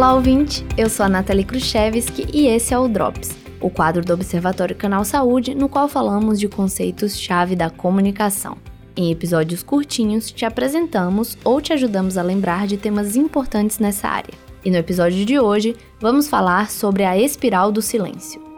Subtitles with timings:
[0.00, 0.64] Olá, ouvinte!
[0.78, 5.04] Eu sou a Nathalie Khrushchevsky e esse é o Drops, o quadro do Observatório Canal
[5.04, 8.56] Saúde, no qual falamos de conceitos-chave da comunicação.
[8.96, 14.32] Em episódios curtinhos, te apresentamos ou te ajudamos a lembrar de temas importantes nessa área.
[14.64, 18.49] E no episódio de hoje, vamos falar sobre a espiral do silêncio.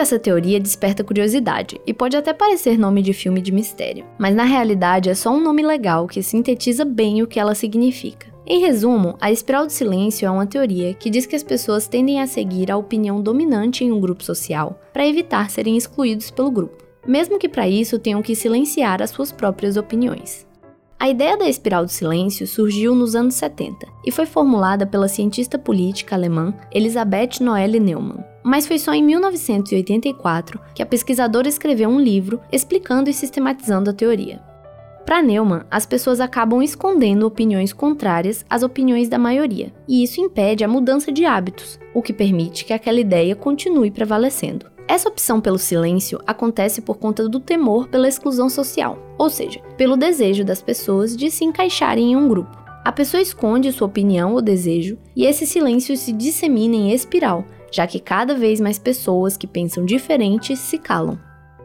[0.00, 4.44] Dessa teoria desperta curiosidade e pode até parecer nome de filme de mistério, mas na
[4.44, 8.26] realidade é só um nome legal que sintetiza bem o que ela significa.
[8.46, 12.20] Em resumo, a espiral do silêncio é uma teoria que diz que as pessoas tendem
[12.20, 16.82] a seguir a opinião dominante em um grupo social para evitar serem excluídos pelo grupo,
[17.06, 20.46] mesmo que para isso tenham que silenciar as suas próprias opiniões.
[21.00, 25.58] A ideia da espiral do silêncio surgiu nos anos 70 e foi formulada pela cientista
[25.58, 28.22] política alemã Elisabeth Noelle Neumann.
[28.44, 33.94] Mas foi só em 1984 que a pesquisadora escreveu um livro explicando e sistematizando a
[33.94, 34.42] teoria.
[35.06, 40.64] Para Neumann, as pessoas acabam escondendo opiniões contrárias às opiniões da maioria, e isso impede
[40.64, 44.66] a mudança de hábitos, o que permite que aquela ideia continue prevalecendo.
[44.90, 49.96] Essa opção pelo silêncio acontece por conta do temor pela exclusão social, ou seja, pelo
[49.96, 52.58] desejo das pessoas de se encaixarem em um grupo.
[52.84, 57.86] A pessoa esconde sua opinião ou desejo e esse silêncio se dissemina em espiral, já
[57.86, 61.16] que cada vez mais pessoas que pensam diferente se calam.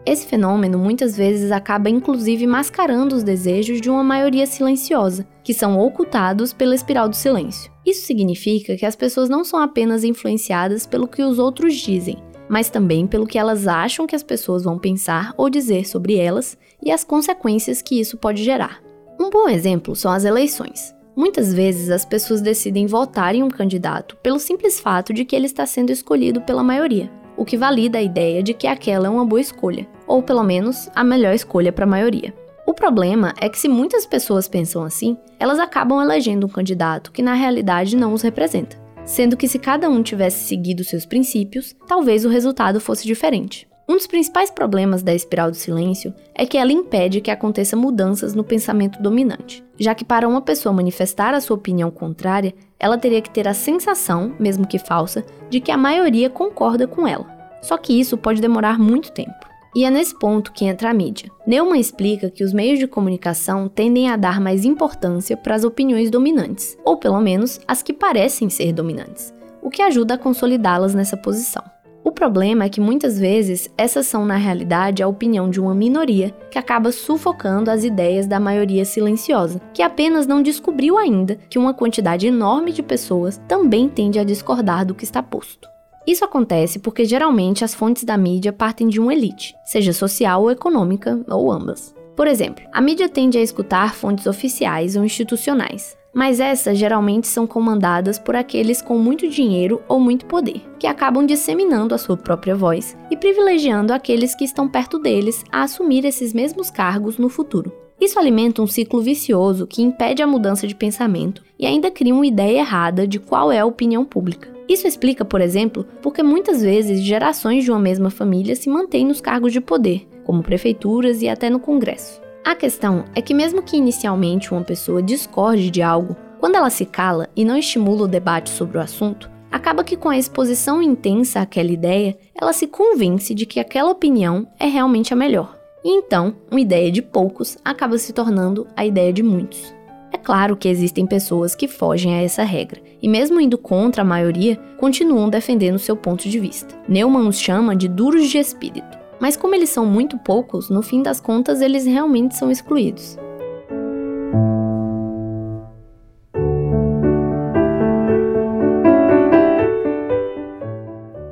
[0.06, 5.80] Esse fenômeno muitas vezes acaba inclusive mascarando os desejos de uma maioria silenciosa, que são
[5.80, 7.72] ocultados pela espiral do silêncio.
[7.84, 12.70] Isso significa que as pessoas não são apenas influenciadas pelo que os outros dizem, mas
[12.70, 16.92] também pelo que elas acham que as pessoas vão pensar ou dizer sobre elas e
[16.92, 18.82] as consequências que isso pode gerar.
[19.20, 20.94] Um bom exemplo são as eleições.
[21.16, 25.46] Muitas vezes as pessoas decidem votar em um candidato pelo simples fato de que ele
[25.46, 29.26] está sendo escolhido pela maioria, o que valida a ideia de que aquela é uma
[29.26, 32.34] boa escolha, ou pelo menos a melhor escolha para a maioria.
[32.68, 37.22] O problema é que se muitas pessoas pensam assim, elas acabam elegendo um candidato que
[37.22, 42.26] na realidade não os representa sendo que se cada um tivesse seguido seus princípios, talvez
[42.26, 43.68] o resultado fosse diferente.
[43.88, 48.34] Um dos principais problemas da espiral do silêncio é que ela impede que aconteça mudanças
[48.34, 53.22] no pensamento dominante, já que para uma pessoa manifestar a sua opinião contrária, ela teria
[53.22, 57.28] que ter a sensação, mesmo que falsa, de que a maioria concorda com ela.
[57.62, 59.55] Só que isso pode demorar muito tempo.
[59.76, 61.30] E é nesse ponto que entra a mídia.
[61.46, 66.10] Neumann explica que os meios de comunicação tendem a dar mais importância para as opiniões
[66.10, 71.18] dominantes, ou pelo menos as que parecem ser dominantes, o que ajuda a consolidá-las nessa
[71.18, 71.62] posição.
[72.06, 76.34] O problema é que muitas vezes essas são na realidade a opinião de uma minoria
[76.50, 81.74] que acaba sufocando as ideias da maioria silenciosa, que apenas não descobriu ainda que uma
[81.74, 85.75] quantidade enorme de pessoas também tende a discordar do que está posto.
[86.08, 90.52] Isso acontece porque geralmente as fontes da mídia partem de uma elite, seja social ou
[90.52, 91.96] econômica, ou ambas.
[92.16, 97.46] Por exemplo, a mídia tende a escutar fontes oficiais ou institucionais, mas essas geralmente são
[97.46, 102.56] comandadas por aqueles com muito dinheiro ou muito poder, que acabam disseminando a sua própria
[102.56, 107.74] voz e privilegiando aqueles que estão perto deles a assumir esses mesmos cargos no futuro.
[108.00, 112.28] Isso alimenta um ciclo vicioso que impede a mudança de pensamento e ainda cria uma
[112.28, 114.55] ideia errada de qual é a opinião pública.
[114.68, 119.22] Isso explica, por exemplo, porque muitas vezes gerações de uma mesma família se mantêm nos
[119.22, 122.20] cargos de poder, como prefeituras e até no Congresso.
[122.44, 126.86] A questão é que, mesmo que inicialmente uma pessoa discorde de algo, quando ela se
[126.86, 131.42] cala e não estimula o debate sobre o assunto, acaba que com a exposição intensa
[131.42, 135.58] àquela ideia, ela se convence de que aquela opinião é realmente a melhor.
[135.84, 139.75] E então, uma ideia de poucos acaba se tornando a ideia de muitos.
[140.16, 144.06] É claro que existem pessoas que fogem a essa regra, e mesmo indo contra a
[144.06, 146.74] maioria, continuam defendendo seu ponto de vista.
[146.88, 148.98] Neumann os chama de duros de espírito.
[149.20, 153.18] Mas como eles são muito poucos, no fim das contas eles realmente são excluídos.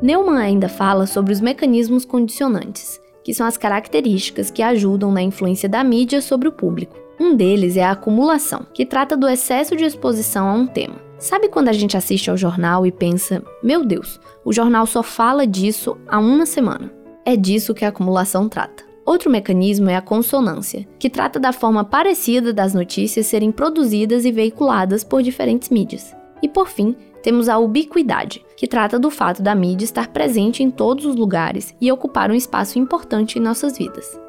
[0.01, 5.69] Neumann ainda fala sobre os mecanismos condicionantes, que são as características que ajudam na influência
[5.69, 7.02] da mídia sobre o público.
[7.19, 10.95] Um deles é a acumulação, que trata do excesso de exposição a um tema.
[11.19, 15.45] Sabe quando a gente assiste ao jornal e pensa: meu Deus, o jornal só fala
[15.45, 16.92] disso há uma semana?
[17.25, 18.83] É disso que a acumulação trata.
[19.06, 24.31] Outro mecanismo é a consonância, que trata da forma parecida das notícias serem produzidas e
[24.31, 26.16] veiculadas por diferentes mídias.
[26.42, 30.69] E por fim, temos a ubiquidade, que trata do fato da mídia estar presente em
[30.69, 34.19] todos os lugares e ocupar um espaço importante em nossas vidas.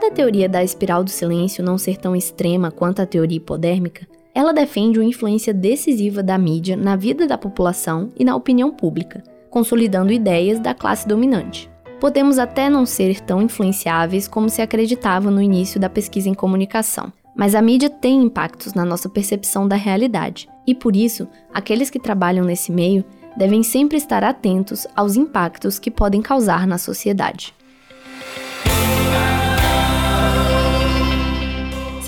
[0.00, 4.52] Da teoria da espiral do silêncio não ser tão extrema quanto a teoria hipodérmica, ela
[4.52, 10.12] defende uma influência decisiva da mídia na vida da população e na opinião pública, consolidando
[10.12, 11.70] ideias da classe dominante.
[12.00, 17.12] Podemos até não ser tão influenciáveis como se acreditava no início da pesquisa em comunicação,
[17.36, 21.98] mas a mídia tem impactos na nossa percepção da realidade, e por isso, aqueles que
[21.98, 23.04] trabalham nesse meio
[23.36, 27.54] devem sempre estar atentos aos impactos que podem causar na sociedade.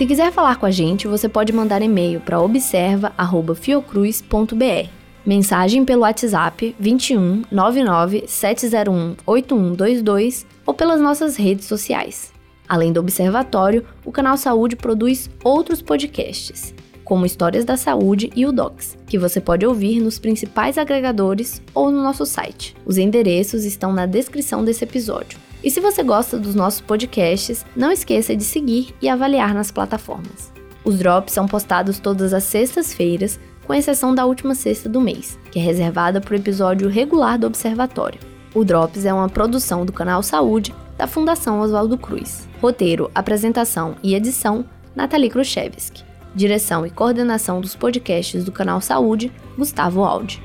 [0.03, 4.89] Se quiser falar com a gente, você pode mandar e-mail para observa@fiocruz.br.
[5.25, 12.33] Mensagem pelo WhatsApp 21 99 701 8122 ou pelas nossas redes sociais.
[12.69, 18.51] Além do Observatório, o canal Saúde produz outros podcasts, como Histórias da Saúde e o
[18.51, 22.75] Docs, que você pode ouvir nos principais agregadores ou no nosso site.
[22.85, 25.39] Os endereços estão na descrição desse episódio.
[25.63, 30.53] E se você gosta dos nossos podcasts, não esqueça de seguir e avaliar nas plataformas.
[30.85, 35.59] Os drops são postados todas as sextas-feiras, com exceção da última sexta do mês, que
[35.59, 38.19] é reservada para o episódio regular do Observatório.
[38.55, 42.47] O Drops é uma produção do canal Saúde da Fundação Oswaldo Cruz.
[42.61, 44.65] Roteiro, apresentação e edição:
[44.95, 46.05] Nathalie Khrushchevsky.
[46.35, 50.43] Direção e coordenação dos podcasts do canal Saúde: Gustavo Aldi.